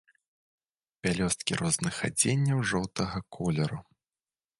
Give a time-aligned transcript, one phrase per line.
[1.07, 3.79] Пялёсткі розных адценняў жоўтага колеру.